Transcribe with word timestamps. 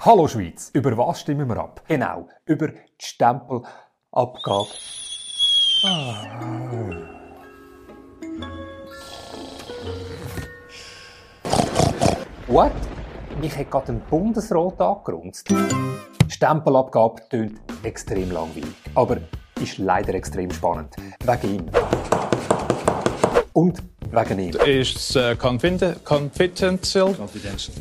Hallo 0.00 0.28
Schweiz, 0.28 0.70
über 0.72 0.96
was 0.96 1.20
stimmen 1.20 1.48
wir 1.48 1.56
ab? 1.56 1.82
Genau, 1.88 2.28
über 2.46 2.68
die 2.68 2.78
Stempelabgabe. 3.00 4.68
Ah. 5.84 6.26
What? 12.46 12.72
Mich 13.40 13.56
hat 13.56 13.70
gerade 13.70 13.92
ein 13.92 14.00
Bundesrat 14.08 14.80
angerunzt. 14.80 15.48
Stempelabgabe 16.28 17.28
tönt 17.28 17.60
extrem 17.82 18.30
langweilig, 18.30 18.74
aber 18.94 19.18
ist 19.60 19.78
leider 19.78 20.14
extrem 20.14 20.52
spannend. 20.52 20.94
Wegen 21.24 21.54
ihm. 21.54 21.70
Und 23.54 23.82
wegen 24.12 24.38
ihm. 24.38 24.54
Ist 24.54 25.16
uh, 25.16 25.34
confidential. 25.36 25.96
Confidential. 26.04 27.14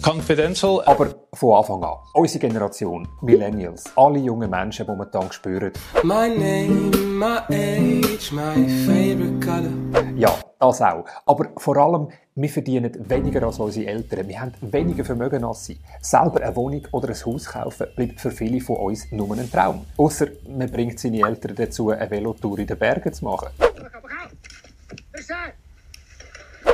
Confidential. 0.01 0.81
Aber 0.85 1.20
von 1.33 1.57
Anfang 1.57 1.81
an. 1.83 1.97
Unsere 2.13 2.39
Generation, 2.39 3.07
Millennials, 3.21 3.85
alle 3.95 4.19
jungen 4.19 4.49
Menschen, 4.49 4.85
die 4.85 5.11
dann 5.11 5.31
spüren. 5.31 5.71
My 6.03 6.27
name, 6.27 6.91
my 6.97 7.37
age, 7.47 8.33
my 8.33 8.67
favorite 8.85 9.39
color. 9.39 10.11
Ja, 10.17 10.33
das 10.59 10.81
auch. 10.81 11.05
Aber 11.25 11.47
vor 11.55 11.77
allem, 11.77 12.09
wir 12.35 12.49
verdienen 12.49 13.09
weniger 13.09 13.43
als 13.43 13.59
unsere 13.59 13.87
Eltern. 13.87 14.27
Wir 14.27 14.41
haben 14.41 14.53
weniger 14.59 15.05
Vermögen 15.05 15.45
als 15.45 15.65
sie. 15.65 15.79
Selber 16.01 16.41
eine 16.41 16.55
Wohnung 16.55 16.85
oder 16.91 17.07
ein 17.07 17.25
Haus 17.25 17.45
kaufen 17.45 17.87
bleibt 17.95 18.19
für 18.19 18.31
viele 18.31 18.59
von 18.59 18.75
uns 18.77 19.09
nur 19.11 19.31
ein 19.37 19.49
Traum. 19.49 19.85
Außer 19.95 20.27
man 20.49 20.69
bringt 20.69 20.99
seine 20.99 21.25
Eltern 21.25 21.55
dazu, 21.55 21.91
eine 21.91 22.11
Velotour 22.11 22.59
in 22.59 22.67
den 22.67 22.77
Bergen 22.77 23.13
zu 23.13 23.23
machen. 23.23 23.47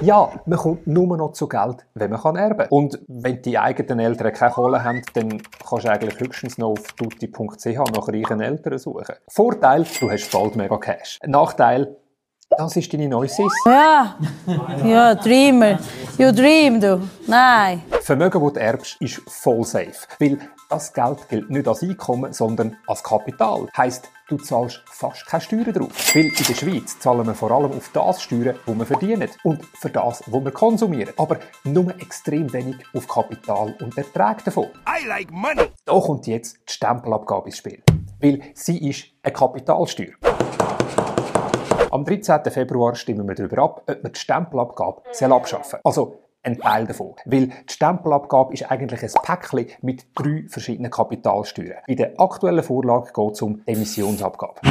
Ja, 0.01 0.31
man 0.45 0.59
kommt 0.59 0.85
nur 0.85 1.17
noch 1.17 1.33
zu 1.33 1.47
Geld, 1.47 1.85
wenn 1.95 2.11
man 2.11 2.35
erben 2.35 2.57
kann. 2.57 2.67
Und 2.69 2.99
wenn 3.07 3.41
die 3.41 3.57
eigenen 3.57 3.99
Eltern 3.99 4.31
keine 4.31 4.51
Kohle 4.51 4.83
haben, 4.83 5.01
dann 5.13 5.41
kannst 5.67 5.85
du 5.85 5.91
eigentlich 5.91 6.20
höchstens 6.20 6.57
noch 6.59 6.71
auf 6.71 6.91
tutti.ch 6.93 7.65
nach 7.65 8.07
reichen 8.07 8.41
Eltern 8.41 8.77
suchen. 8.77 9.15
Vorteil, 9.27 9.85
du 9.99 10.12
hast 10.12 10.31
bald 10.31 10.55
mega 10.55 10.77
Cash. 10.77 11.20
Nachteil, 11.26 11.95
das 12.49 12.76
ist 12.76 12.93
deine 12.93 13.09
neue 13.09 13.27
Sis. 13.27 13.51
Ja, 13.65 14.15
ja, 14.85 15.15
Dreamer. 15.15 15.79
You 16.17 16.32
dream, 16.32 16.79
du. 16.79 17.01
Nein. 17.26 17.82
Vermögen, 18.01 18.41
das 18.41 18.54
du 18.54 18.59
erbst, 18.59 19.01
ist 19.01 19.21
voll 19.27 19.63
safe. 19.63 20.07
Weil 20.20 20.37
das 20.70 20.93
Geld 20.93 21.27
gilt 21.27 21.49
nicht 21.49 21.67
als 21.67 21.82
Einkommen, 21.82 22.34
sondern 22.34 22.77
als 22.87 23.04
Kapital. 23.04 23.67
Heißt, 23.76 24.09
du 24.27 24.37
zahlst 24.37 24.81
fast 24.85 25.25
keine 25.25 25.41
Steuern 25.41 25.73
drauf. 25.73 26.15
Weil 26.15 26.25
in 26.25 26.45
der 26.47 26.53
Schweiz 26.53 26.99
zahlen 26.99 27.25
wir 27.25 27.33
vor 27.33 27.51
allem 27.51 27.71
auf 27.71 27.89
das 27.93 28.21
Steuern, 28.21 28.57
wo 28.65 28.73
wir 28.75 28.85
verdienen 28.85 29.29
und 29.43 29.65
für 29.65 29.89
das, 29.89 30.23
wo 30.27 30.43
wir 30.43 30.51
konsumieren. 30.51 31.13
Aber 31.17 31.39
nur 31.63 31.89
extrem 31.99 32.51
wenig 32.53 32.77
auf 32.93 33.07
Kapital 33.07 33.75
und 33.81 33.98
Erträge 33.98 34.43
davon. 34.45 34.67
I 34.87 35.07
like 35.07 35.31
money. 35.31 35.70
Da 35.85 35.99
kommt 35.99 36.27
jetzt 36.27 36.57
die 36.67 36.73
Stempelabgabe 36.73 37.48
ins 37.48 37.57
Spiel. 37.57 37.81
Weil 38.20 38.41
sie 38.53 38.89
ist 38.89 39.05
eine 39.23 39.33
Kapitalsteuer. 39.33 40.13
Am 41.91 42.03
13. 42.03 42.51
Februar 42.51 42.95
stimmen 42.95 43.27
wir 43.27 43.35
darüber 43.35 43.59
ab, 43.59 43.83
ob 43.87 44.03
wir 44.03 44.09
die 44.09 44.20
Stempelabgabe 44.20 45.03
abschaffen 45.21 45.70
soll. 45.70 45.79
Also 45.83 46.26
ein 46.48 46.57
Teil 46.57 46.87
davon. 46.87 47.13
Weil 47.26 47.48
die 47.48 47.73
Stempelabgabe 47.73 48.53
ist 48.53 48.71
eigentlich 48.71 49.03
ein 49.03 49.12
Päckchen 49.21 49.67
mit 49.81 50.05
drei 50.15 50.45
verschiedenen 50.48 50.89
Kapitalsteuern. 50.89 51.79
Bei 51.87 51.95
der 51.95 52.20
aktuellen 52.20 52.63
Vorlage 52.63 53.12
geht 53.13 53.34
es 53.34 53.41
um 53.41 53.62
Emissionsabgabe. 53.65 54.62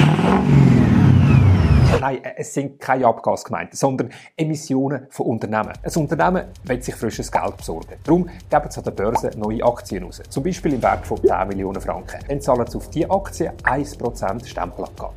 Nein, 2.01 2.19
es 2.37 2.53
sind 2.53 2.79
keine 2.79 3.07
Abgasgemeinden, 3.07 3.77
sondern 3.77 4.11
Emissionen 4.37 5.07
von 5.09 5.27
Unternehmen. 5.27 5.73
Ein 5.83 5.97
Unternehmen 5.97 6.47
will 6.65 6.83
sich 6.83 6.95
frisches 6.95 7.33
Geld 7.33 7.57
besorgen. 7.57 7.95
Darum 8.05 8.29
geben 8.51 8.71
sie 8.71 8.79
an 8.79 8.85
der 8.85 8.91
Börse 8.91 9.31
neue 9.37 9.65
Aktien 9.65 10.05
raus. 10.05 10.23
Zum 10.29 10.43
Beispiel 10.43 10.75
im 10.75 10.83
Wert 10.83 11.07
von 11.07 11.19
10 11.19 11.49
Millionen 11.49 11.81
Franken. 11.81 12.21
Dann 12.29 12.41
zahlen 12.41 12.67
sie 12.67 12.77
auf 12.77 12.91
diese 12.91 13.11
Aktien 13.11 13.53
1% 13.63 14.47
Stempelabgabe. 14.47 15.15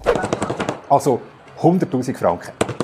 Also 0.90 1.20
100.000 1.62 2.16
Franken. 2.16 2.79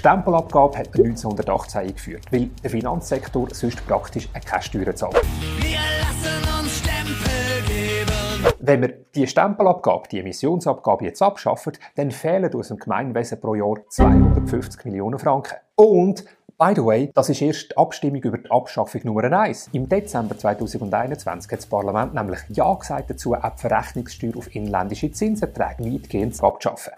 Die 0.00 0.08
Stempelabgabe 0.08 0.78
hat 0.78 0.96
man 0.96 1.08
1918 1.08 1.80
eingeführt, 1.82 2.32
weil 2.32 2.48
der 2.62 2.70
Finanzsektor 2.70 3.48
sonst 3.52 3.86
praktisch 3.86 4.30
keine 4.46 4.62
Steuern 4.62 4.96
zahlt. 4.96 5.20
Wir 5.60 5.76
lassen 6.00 6.58
uns 6.58 6.78
Stempel 6.78 7.62
geben. 7.66 8.54
Wenn 8.60 8.80
wir 8.80 8.94
die 9.14 9.26
Stempelabgabe, 9.26 10.08
die 10.10 10.20
Emissionsabgabe 10.20 11.04
jetzt 11.04 11.20
abschaffen, 11.20 11.74
dann 11.96 12.12
fehlen 12.12 12.50
aus 12.54 12.68
dem 12.68 12.78
Gemeinwesen 12.78 13.42
pro 13.42 13.54
Jahr 13.54 13.76
250 13.90 14.86
Millionen 14.86 15.18
Franken. 15.18 15.56
Und 15.74 16.24
By 16.56 16.72
the 16.74 16.84
way, 16.84 17.10
das 17.14 17.28
ist 17.28 17.42
erst 17.42 17.72
die 17.72 17.76
Abstimmung 17.76 18.22
über 18.22 18.38
die 18.38 18.50
Abschaffung 18.50 19.02
Nummer 19.04 19.24
1. 19.24 19.68
Im 19.72 19.86
Dezember 19.86 20.36
2021 20.36 21.52
hat 21.52 21.58
das 21.58 21.66
Parlament 21.66 22.14
nämlich 22.14 22.38
Ja 22.48 22.72
gesagt 22.72 23.10
dazu, 23.10 23.34
auch 23.34 23.50
die 23.50 23.60
Verrechnungssteuer 23.60 24.36
auf 24.36 24.54
inländische 24.54 25.12
Zinserträge 25.12 25.84
weitgehend 25.84 26.42
abzuschaffen. 26.42 26.92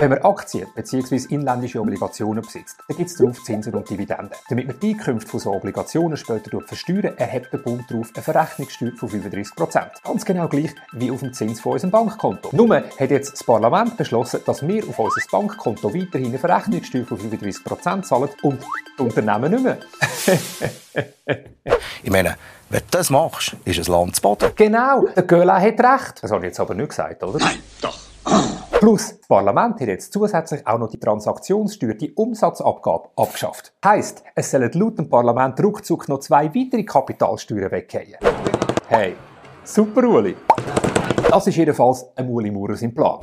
Wenn 0.00 0.10
man 0.10 0.18
Aktien 0.22 0.66
bzw. 0.74 1.26
inländische 1.28 1.80
Obligationen 1.80 2.42
besitzt, 2.42 2.76
dann 2.88 2.96
gibt 2.96 3.10
es 3.10 3.16
darauf 3.16 3.42
Zinsen 3.42 3.74
und 3.74 3.88
Dividenden. 3.88 4.30
Damit 4.48 4.66
man 4.66 4.80
die 4.80 4.92
Einkünfte 4.92 5.30
von 5.30 5.40
so 5.40 5.52
Obligationen 5.52 6.16
später 6.16 6.60
versteuern, 6.60 7.16
erhebt 7.16 7.52
der 7.52 7.58
Bund 7.58 7.84
darauf 7.88 8.10
eine 8.14 8.22
Verrechnungssteuer 8.22 8.92
von 8.96 9.08
35%. 9.08 10.02
Ganz 10.02 10.24
genau 10.24 10.48
gleich 10.48 10.74
wie 10.92 11.10
auf 11.10 11.20
dem 11.20 11.32
Zins 11.32 11.60
von 11.60 11.72
unserem 11.72 11.92
Bankkonto. 11.92 12.50
Nur 12.52 12.76
hat 12.76 13.10
jetzt 13.10 13.34
das 13.34 13.44
Parlament 13.44 13.96
beschlossen, 13.96 14.40
dass 14.44 14.66
wir 14.66 14.86
auf 14.88 14.98
unser 14.98 15.20
Bankkonto 15.30 15.94
weiterhin 15.94 16.28
eine 16.28 16.38
Verrechnungssteuer 16.38 17.04
von 17.04 17.18
35% 17.18 18.02
zahlen 18.02 18.28
und 18.42 18.60
die 18.98 19.02
Unternehmen 19.02 19.52
nicht 19.52 19.62
mehr. 19.62 19.78
ich 22.02 22.10
meine, 22.10 22.36
wenn 22.68 22.80
du 22.80 22.86
das 22.90 23.10
machst, 23.10 23.56
ist 23.64 23.78
es 23.78 23.88
Land 23.88 24.16
zu 24.16 24.22
Boden. 24.22 24.50
Genau, 24.56 25.06
der 25.06 25.22
Göhler 25.22 25.60
hat 25.60 25.80
recht. 25.80 26.22
Das 26.22 26.32
habe 26.32 26.44
ich 26.44 26.48
jetzt 26.48 26.60
aber 26.60 26.74
nicht 26.74 26.88
gesagt, 26.88 27.22
oder? 27.22 27.38
Nein, 27.38 27.62
doch. 27.80 28.13
Plus, 28.84 29.16
das 29.16 29.26
Parlament 29.26 29.80
hat 29.80 29.88
jetzt 29.88 30.12
zusätzlich 30.12 30.66
auch 30.66 30.78
noch 30.78 30.90
die 30.90 31.00
Transaktionssteuer, 31.00 31.94
die 31.94 32.12
Umsatzabgabe, 32.12 33.08
abgeschafft. 33.16 33.72
Heißt, 33.82 34.22
es 34.34 34.50
sollen 34.50 34.70
laut 34.74 34.98
dem 34.98 35.08
Parlament 35.08 35.58
ruckzuck 35.64 36.06
noch 36.06 36.20
zwei 36.20 36.54
weitere 36.54 36.84
Kapitalsteuern 36.84 37.70
weggehen. 37.70 38.18
Hey, 38.86 39.16
super 39.64 40.06
Uli. 40.06 40.36
Das 41.30 41.46
ist 41.46 41.56
jedenfalls 41.56 42.04
ein 42.14 42.28
Uli 42.28 42.50
Maurer 42.50 42.76
sein 42.76 42.94
Plan. 42.94 43.20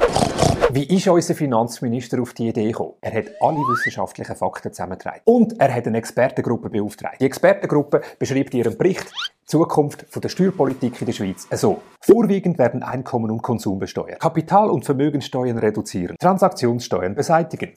Wie 0.73 0.85
ist 0.85 1.05
unser 1.05 1.35
Finanzminister 1.35 2.21
auf 2.21 2.33
die 2.33 2.47
Idee 2.47 2.67
gekommen? 2.67 2.93
Er 3.01 3.13
hat 3.13 3.25
alle 3.41 3.57
wissenschaftlichen 3.57 4.37
Fakten 4.37 4.71
zusammengetragen. 4.71 5.19
Und 5.25 5.59
er 5.59 5.73
hat 5.73 5.85
eine 5.85 5.97
Expertengruppe 5.97 6.69
beauftragt. 6.69 7.19
Die 7.19 7.25
Expertengruppe 7.25 7.99
beschreibt 8.17 8.53
ihren 8.53 8.77
Bericht 8.77 9.11
Zukunft 9.45 10.05
der 10.15 10.29
Steuerpolitik 10.29 11.01
in 11.01 11.07
der 11.07 11.13
Schweiz 11.13 11.45
so. 11.51 11.81
Vorwiegend 11.99 12.57
werden 12.57 12.83
Einkommen 12.83 13.31
und 13.31 13.41
Konsum 13.41 13.79
besteuert. 13.79 14.21
Kapital- 14.21 14.69
und 14.69 14.85
Vermögenssteuern 14.85 15.57
reduzieren. 15.57 16.15
Transaktionssteuern 16.17 17.15
beseitigen. 17.15 17.73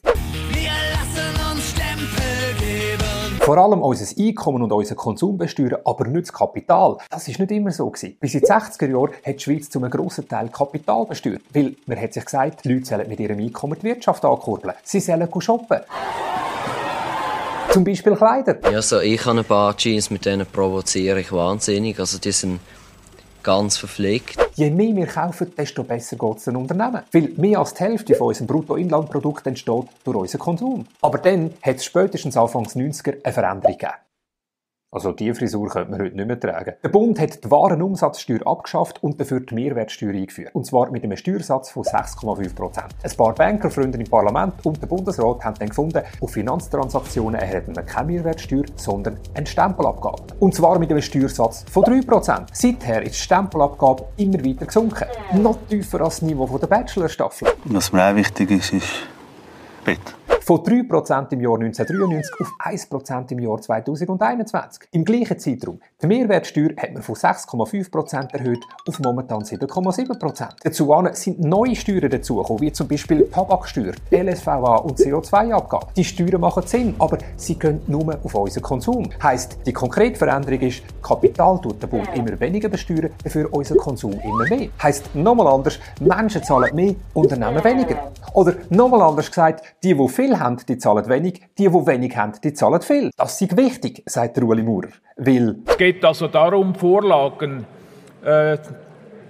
Vor 3.44 3.59
allem 3.59 3.82
unser 3.82 4.06
Einkommen 4.19 4.62
und 4.62 4.72
unser 4.72 4.94
Konsum 4.94 5.37
besteuern, 5.37 5.77
aber 5.84 6.06
nicht 6.06 6.28
das 6.28 6.32
Kapital. 6.32 6.97
Das 7.10 7.28
ist 7.28 7.38
nicht 7.38 7.53
immer 7.53 7.72
so 7.72 7.91
gewesen. 7.91 8.16
Bis 8.19 8.32
in 8.32 8.41
den 8.41 8.49
60er 8.49 8.91
Jahren 8.91 9.10
hat 9.22 9.34
die 9.34 9.38
Schweiz 9.38 9.69
zu 9.69 9.81
einem 9.81 9.91
grossen 9.91 10.27
Teil 10.27 10.49
Kapital 10.49 11.05
besteuert. 11.05 11.43
Weil, 11.53 11.77
man 11.84 12.00
hat 12.00 12.15
sich 12.15 12.25
gesagt, 12.25 12.65
die 12.65 12.72
Leute 12.72 12.87
sollen 12.87 13.06
mit 13.06 13.21
ihrem 13.21 13.38
Einkommen 13.38 13.78
die 13.78 13.83
Wirtschaft 13.83 14.25
ankurbeln. 14.25 14.75
Sie 14.83 14.99
sollen 14.99 15.28
shoppen. 15.41 15.81
Zum 17.71 17.84
Beispiel 17.84 18.16
Kleider. 18.16 18.56
Ja, 18.72 18.81
so 18.81 19.00
ich 19.00 19.22
habe 19.27 19.41
ein 19.41 19.44
paar 19.44 19.77
Jeans, 19.77 20.09
mit 20.09 20.25
denen 20.25 20.47
provoziere 20.47 21.21
ich 21.21 21.31
wahnsinnig. 21.31 22.00
Also 22.00 22.16
die 22.16 22.33
sind 22.33 22.60
ganz 23.44 23.77
verpflegt. 23.77 24.37
Je 24.56 24.71
mehr 24.71 24.97
wir 24.97 25.06
kaufen, 25.06 25.53
desto 25.56 25.84
besser 25.84 26.16
geht 26.16 26.38
es 26.38 26.44
den 26.44 26.56
Unternehmen. 26.56 27.03
Weil 27.12 27.31
mehr 27.37 27.60
als 27.60 27.75
die 27.75 27.84
Hälfte 27.84 28.15
von 28.15 28.28
unserem 28.28 28.49
Bruttoinlandprodukt 28.49 29.47
entsteht 29.47 29.87
durch 30.03 30.16
unseren 30.16 30.41
Konsum. 30.41 30.87
Aber 31.00 31.19
dann 31.19 31.54
hat 31.62 31.77
es 31.77 31.84
spätestens 31.84 32.37
Anfangs 32.37 32.75
90er 32.75 33.22
eine 33.22 33.33
Veränderung 33.33 33.77
gegeben. 33.77 34.03
Also 34.94 35.10
die 35.10 35.34
Frisur 35.34 35.69
könnte 35.71 35.91
man 35.91 36.00
heute 36.00 36.15
nicht 36.15 36.27
mehr 36.28 36.38
tragen. 36.38 36.75
Der 36.81 36.89
Bund 36.89 37.19
hat 37.19 37.42
die 37.42 37.51
Warenumsatzsteuer 37.51 38.47
abgeschafft 38.47 39.03
und 39.03 39.21
dafür 39.21 39.41
die 39.41 39.53
Mehrwertsteuer 39.53 40.13
eingeführt. 40.13 40.54
Und 40.54 40.66
zwar 40.66 40.89
mit 40.92 41.03
einem 41.03 41.16
Steuersatz 41.16 41.71
von 41.71 41.83
6,5%. 41.83 42.78
Ein 43.03 43.16
paar 43.16 43.34
Bankerfreunde 43.34 43.98
im 43.98 44.04
Parlament 44.04 44.54
und 44.63 44.80
der 44.80 44.86
Bundesrat 44.86 45.45
haben 45.45 45.57
dann 45.59 45.71
gefunden, 45.71 46.01
auf 46.21 46.30
Finanztransaktionen 46.30 47.41
erheben 47.41 47.74
wir 47.74 47.83
keine 47.83 48.13
Mehrwertsteuer, 48.13 48.66
sondern 48.77 49.19
eine 49.34 49.47
Stempelabgabe. 49.47 50.22
Und 50.39 50.54
zwar 50.54 50.78
mit 50.78 50.92
einem 50.92 51.03
Steuersatz 51.03 51.65
von 51.69 51.83
3%. 51.83 52.47
Seither 52.53 53.03
ist 53.03 53.15
die 53.16 53.19
Stempelabgabe 53.19 54.04
immer 54.16 54.45
weiter 54.45 54.66
gesunken. 54.66 55.09
Noch 55.33 55.59
tiefer 55.69 56.03
als 56.03 56.21
das 56.21 56.22
Niveau 56.22 56.57
der 56.57 56.69
Bachelorstaffel. 56.69 57.48
Was 57.65 57.92
mir 57.92 58.10
auch 58.10 58.15
wichtig 58.15 58.48
ist, 58.53 58.72
ist 58.72 59.09
Bett. 59.84 59.98
Von 60.47 60.59
3% 60.59 61.33
im 61.33 61.41
Jahr 61.41 61.55
1993 61.55 62.35
auf 62.39 62.53
1% 62.63 63.33
im 63.33 63.39
Jahr 63.39 63.59
2021. 63.59 64.89
Im 64.93 65.03
gleichen 65.03 65.39
Zeitraum. 65.39 65.81
Die 66.03 66.07
Mehrwertsteuer 66.07 66.69
hat 66.77 66.93
man 66.93 67.03
von 67.03 67.15
6,5% 67.15 68.35
erhöht 68.35 68.63
auf 68.87 69.01
momentan 69.01 69.41
7,7%. 69.41 70.49
Dazu 70.63 70.95
sind 71.15 71.41
neue 71.41 71.75
Steuern 71.75 72.11
dazugekommen, 72.11 72.61
wie 72.61 72.73
zum 72.73 72.87
Beispiel 72.87 73.27
Tabaksteuer, 73.31 73.95
LSVA 74.11 74.77
und 74.77 74.99
CO2-Abgabe. 74.99 75.87
Die 75.97 76.05
Steuern 76.05 76.43
machen 76.43 76.67
Sinn, 76.67 76.95
aber 76.99 77.17
sie 77.37 77.59
gehen 77.59 77.81
nur 77.87 78.15
auf 78.23 78.35
unseren 78.35 78.63
Konsum. 78.63 79.09
Heißt, 79.23 79.61
die 79.65 79.73
konkrete 79.73 80.19
Veränderung 80.19 80.61
ist, 80.61 80.83
Kapital 81.03 81.59
tut 81.63 81.83
der 81.83 81.87
Bund 81.87 82.07
immer 82.15 82.39
weniger 82.39 82.69
besteuern, 82.69 83.09
dafür 83.23 83.49
unser 83.51 83.77
Konsum 83.77 84.13
immer 84.21 84.47
mehr. 84.47 84.69
Heißt, 84.83 85.15
nochmal 85.15 85.47
anders, 85.47 85.79
Menschen 86.01 86.45
zahlen 86.45 86.75
mehr, 86.75 86.95
Unternehmen 87.15 87.65
weniger. 87.65 88.13
Oder 88.35 88.57
nochmal 88.69 89.01
anders 89.01 89.29
gesagt, 89.29 89.63
die, 89.83 89.95
die 89.95 90.09
viel 90.09 90.34
haben, 90.39 90.59
die 90.69 90.78
zahlen 90.78 91.09
wenig, 91.09 91.42
die, 91.59 91.69
die 91.69 91.72
wenig 91.72 92.16
haben, 92.16 92.33
die 92.42 92.53
zahlen 92.53 92.81
viel. 92.83 93.10
Das 93.16 93.41
ist 93.41 93.57
wichtig, 93.57 94.03
sagt 94.07 94.36
der 94.36 94.45
Ueli 94.45 94.63
Maurer. 94.63 94.89
Weil 95.16 95.57
es 95.66 95.77
geht 95.77 96.04
also 96.04 96.28
darum, 96.28 96.75
Vorlagen 96.75 97.66
äh, 98.25 98.59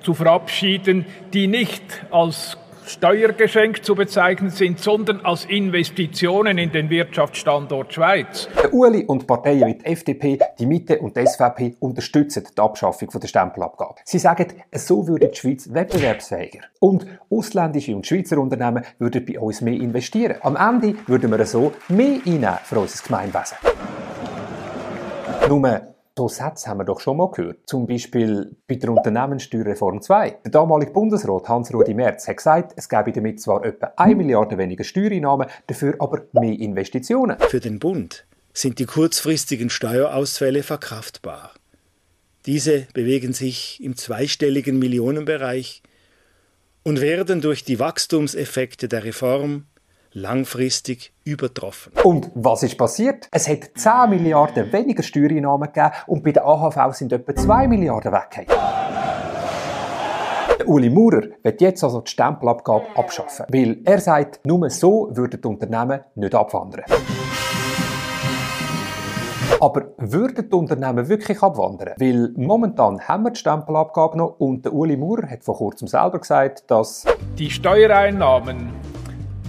zu 0.01 0.15
verabschieden, 0.15 1.06
die 1.33 1.47
nicht 1.47 2.05
als 2.11 2.59
Steuergeschenk 2.87 3.83
zu 3.83 3.95
bezeichnen 3.95 4.51
sind, 4.51 4.79
sondern 4.79 5.21
als 5.25 5.47
Investitionen 5.47 6.59
in 6.59 6.71
den 6.71 6.91
Wirtschaftsstandort 6.91 7.95
Schweiz. 7.95 8.49
Der 8.62 8.75
Ueli 8.75 9.05
und 9.05 9.27
Parteien 9.27 9.79
die 9.79 9.87
FDP, 9.87 10.39
die 10.59 10.67
Mitte 10.67 10.99
und 10.99 11.17
die 11.17 11.27
SVP 11.27 11.77
unterstützen 11.81 12.45
die 12.56 12.61
Abschaffung 12.61 13.09
der 13.09 13.27
Stempelabgabe. 13.27 13.94
Sie 14.06 14.19
sagen, 14.19 14.47
so 14.73 15.09
würde 15.09 15.29
die 15.29 15.37
Schweiz 15.37 15.73
wettbewerbsfähiger. 15.73 16.61
Und 16.79 17.06
ausländische 17.31 17.97
und 17.97 18.06
Schweizer 18.06 18.37
Unternehmen 18.39 18.85
würden 18.99 19.25
bei 19.25 19.41
uns 19.41 19.62
mehr 19.62 19.75
investieren. 19.75 20.37
Am 20.43 20.56
Ende 20.56 20.99
würden 21.06 21.31
wir 21.31 21.47
so 21.47 21.73
mehr 21.89 22.21
einnehmen 22.27 22.59
für 22.65 22.81
unser 22.81 23.03
Gemeinwesen. 23.03 23.56
Nur 25.49 25.95
so 26.17 26.29
Sätze 26.29 26.69
haben 26.69 26.79
wir 26.79 26.85
doch 26.85 27.01
schon 27.01 27.17
mal 27.17 27.31
gehört. 27.31 27.61
Zum 27.67 27.87
Beispiel 27.87 28.55
bei 28.69 28.77
der 28.77 28.91
Unternehmenssteuerreform 28.91 30.01
2. 30.01 30.39
Der 30.45 30.51
damalige 30.53 30.93
Bundesrat 30.93 31.49
Hans-Rudi 31.49 31.95
Merz 31.95 32.29
hat 32.29 32.37
gesagt, 32.37 32.73
es 32.77 32.89
gäbe 32.89 33.11
damit 33.11 33.41
zwar 33.41 33.65
etwa 33.65 33.93
1 33.97 34.17
Milliarde 34.17 34.56
weniger 34.59 34.85
Steuereinnahmen, 34.85 35.49
dafür 35.67 35.97
aber 35.99 36.23
mehr 36.33 36.59
Investitionen. 36.59 37.39
Für 37.49 37.59
den 37.59 37.79
Bund 37.79 38.27
sind 38.53 38.79
die 38.79 38.85
kurzfristigen 38.85 39.71
Steuerausfälle 39.71 40.62
verkraftbar. 40.62 41.51
Diese 42.46 42.87
bewegen 42.93 43.32
sich 43.32 43.82
im 43.82 43.96
zweistelligen 43.96 44.79
Millionenbereich 44.79 45.82
und 46.82 47.00
werden 47.00 47.41
durch 47.41 47.64
die 47.64 47.79
Wachstumseffekte 47.79 48.87
der 48.87 49.05
Reform 49.05 49.64
langfristig 50.12 51.14
übertroffen. 51.25 51.93
Und 52.02 52.31
was 52.35 52.62
ist 52.62 52.76
passiert? 52.76 53.29
Es 53.31 53.49
hat 53.49 53.70
10 53.75 54.11
Milliarden 54.11 54.70
weniger 54.70 55.02
Steuereinnahmen 55.02 55.73
gegeben 55.73 55.94
und 56.06 56.23
bei 56.23 56.32
der 56.32 56.44
AHV 56.44 56.94
sind 56.94 57.14
etwa 57.14 57.35
2 57.35 57.67
Milliarden 57.67 58.12
weggegangen. 58.12 58.62
Uli 60.67 60.91
Maurer 60.91 61.23
wird 61.43 61.61
jetzt 61.62 61.82
also 61.82 62.02
die 62.02 62.11
Stempelabgabe 62.11 62.85
abschaffen, 62.94 63.46
weil 63.49 63.79
er 63.85 64.00
sagt, 64.00 64.46
nur 64.46 64.69
so 64.69 65.08
würden 65.12 65.41
die 65.41 65.49
Unternehmen 65.49 66.00
nicht 66.14 66.35
abwandern. 66.35 66.85
Aber 69.61 69.84
würden 69.99 70.49
die 70.49 70.55
Unternehmen 70.55 71.08
wirklich 71.08 71.43
abwandern? 71.43 71.94
Weil 71.99 72.32
momentan 72.37 73.00
haben 73.00 73.25
wir 73.25 73.31
die 73.31 73.41
Stempelabgabe 73.41 74.19
noch 74.19 74.37
und 74.38 74.64
der 74.64 74.73
Uli 74.73 74.96
Maurer 74.96 75.29
hat 75.29 75.44
vor 75.44 75.56
kurzem 75.56 75.88
selber 75.88 76.19
gesagt, 76.19 76.70
dass 76.70 77.05
die 77.38 77.50
Steuereinnahmen 77.50 78.70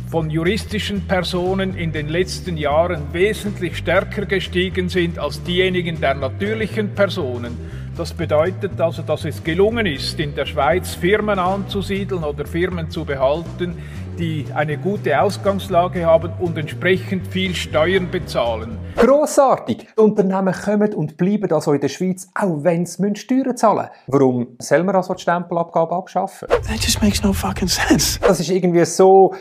von 0.09 0.29
juristischen 0.29 1.07
Personen 1.07 1.75
in 1.75 1.91
den 1.91 2.07
letzten 2.07 2.57
Jahren 2.57 3.01
wesentlich 3.11 3.77
stärker 3.77 4.25
gestiegen 4.25 4.87
sind 4.87 5.19
als 5.19 5.43
diejenigen 5.43 5.99
der 5.99 6.13
natürlichen 6.13 6.93
Personen. 6.93 7.57
Das 7.97 8.13
bedeutet 8.13 8.81
also, 8.81 9.03
dass 9.03 9.23
es 9.23 9.41
gelungen 9.41 9.85
ist, 9.85 10.19
in 10.19 10.35
der 10.35 10.45
Schweiz 10.45 10.95
Firmen 10.95 11.39
anzusiedeln 11.39 12.25
oder 12.25 12.45
Firmen 12.45 12.89
zu 12.89 13.05
behalten, 13.05 13.77
die 14.19 14.45
eine 14.53 14.77
gute 14.77 15.21
Ausgangslage 15.21 16.05
haben 16.05 16.33
und 16.41 16.57
entsprechend 16.57 17.25
viel 17.27 17.55
Steuern 17.55 18.11
bezahlen. 18.11 18.77
Grossartig! 18.97 19.87
Die 19.97 20.01
Unternehmen 20.01 20.53
kommen 20.53 20.93
und 20.93 21.15
bleiben 21.15 21.49
also 21.53 21.71
in 21.71 21.79
der 21.79 21.87
Schweiz, 21.87 22.27
auch 22.35 22.65
wenn 22.65 22.85
sie 22.85 23.01
Steuern 23.15 23.55
zahlen 23.55 23.87
müssen. 23.87 23.91
Warum 24.07 24.47
sollen 24.59 24.85
wir 24.87 24.95
also 24.95 25.13
die 25.13 25.21
Stempelabgabe 25.21 25.95
abschaffen? 25.95 26.49
That 26.49 26.81
just 26.81 27.01
makes 27.01 27.23
no 27.23 27.31
fucking 27.31 27.69
sense. 27.69 28.19
Das 28.19 28.41
ist 28.41 28.49
irgendwie 28.49 28.83
so 28.83 29.33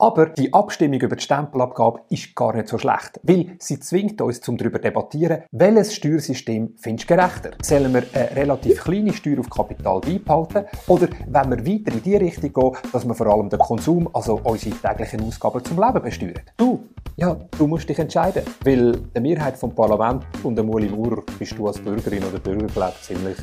Aber 0.00 0.26
die 0.26 0.54
Abstimmung 0.54 1.00
über 1.00 1.16
die 1.16 1.24
Stempelabgabe 1.24 2.02
ist 2.08 2.36
gar 2.36 2.54
nicht 2.54 2.68
so 2.68 2.78
schlecht, 2.78 3.18
weil 3.24 3.56
sie 3.58 3.80
zwingt 3.80 4.20
uns 4.20 4.40
zum 4.40 4.56
darüber 4.56 4.78
debattieren, 4.78 5.42
welches 5.50 5.92
Steuersystem 5.92 6.74
findest 6.76 7.10
du 7.10 7.16
gerechter? 7.16 7.50
Sollen 7.60 7.92
wir 7.92 8.04
eine 8.12 8.36
relativ 8.36 8.84
kleine 8.84 9.12
Steuer 9.12 9.40
auf 9.40 9.50
Kapital 9.50 10.00
beibehalten 10.00 10.66
oder 10.86 11.08
wenn 11.26 11.50
wir 11.50 11.66
weiter 11.66 11.92
in 11.92 12.02
die 12.04 12.14
Richtung 12.14 12.52
gehen, 12.52 12.76
dass 12.92 13.04
wir 13.04 13.14
vor 13.14 13.26
allem 13.26 13.48
den 13.48 13.58
Konsum, 13.58 14.08
also 14.12 14.40
unsere 14.44 14.76
täglichen 14.76 15.24
Ausgaben 15.24 15.64
zum 15.64 15.82
Leben 15.82 16.00
besteuern? 16.00 16.42
Du, 16.56 16.84
ja, 17.16 17.36
du 17.58 17.66
musst 17.66 17.88
dich 17.88 17.98
entscheiden, 17.98 18.44
weil 18.62 18.92
die 18.92 19.20
Mehrheit 19.20 19.58
vom 19.58 19.74
Parlament 19.74 20.24
und 20.44 20.54
der 20.54 20.64
Muli 20.64 20.88
Maurer 20.88 21.24
bist 21.40 21.58
du 21.58 21.66
als 21.66 21.80
Bürgerin 21.80 22.22
oder 22.22 22.38
Bürger, 22.38 22.66
glaube 22.66 22.94
ziemlich 23.02 23.36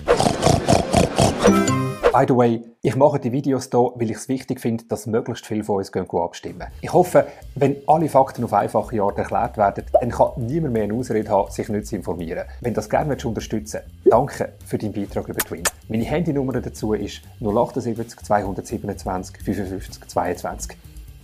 By 2.15 2.23
the 2.25 2.33
way, 2.33 2.61
ich 2.81 2.95
mache 2.95 3.19
die 3.19 3.33
Videos 3.33 3.67
hier, 3.69 3.91
weil 3.95 4.09
ich 4.09 4.15
es 4.15 4.29
wichtig 4.29 4.61
finde, 4.61 4.85
dass 4.85 5.05
möglichst 5.05 5.45
viele 5.45 5.65
von 5.65 5.79
uns 5.79 5.91
gehen 5.91 6.07
abstimmen. 6.09 6.65
Ich 6.79 6.93
hoffe, 6.93 7.27
wenn 7.55 7.75
alle 7.87 8.07
Fakten 8.07 8.45
auf 8.45 8.53
einfache 8.53 9.01
Art 9.01 9.17
erklärt 9.17 9.57
werden, 9.57 9.83
dann 9.91 10.11
kann 10.11 10.29
niemand 10.37 10.71
mehr 10.71 10.83
eine 10.83 10.93
Ausrede 10.93 11.29
haben, 11.29 11.51
sich 11.51 11.67
nicht 11.67 11.87
zu 11.87 11.97
informieren. 11.97 12.45
Wenn 12.61 12.71
du 12.71 12.75
das 12.77 12.89
gerne 12.89 13.17
unterstützen 13.21 13.81
danke 14.05 14.53
für 14.65 14.77
deinen 14.77 14.93
Beitrag 14.93 15.27
über 15.27 15.39
Twin. 15.39 15.63
Meine 15.89 16.05
Handynummer 16.05 16.53
dazu 16.53 16.93
ist 16.93 17.19
078 17.41 18.17
227 18.23 19.37
55 19.43 20.07
22. 20.07 20.77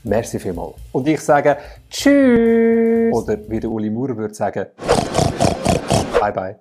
Merci 0.03 0.39
vielmals. 0.39 0.73
Und 0.91 1.07
ich 1.07 1.21
sage 1.21 1.55
Tschüss! 1.89 3.13
Oder 3.13 3.37
wie 3.47 3.61
der 3.61 3.71
Uli 3.71 3.89
Maurer 3.89 4.17
würde 4.17 4.33
sagen, 4.33 4.65
Bye 6.19 6.33
bye. 6.33 6.55